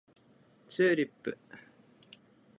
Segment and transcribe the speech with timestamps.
[0.67, 1.37] チューリップ